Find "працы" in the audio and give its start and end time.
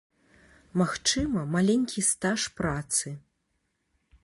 2.61-3.07